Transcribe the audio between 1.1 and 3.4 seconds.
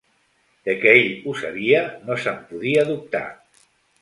ho sabia, no se'n podia dubtar.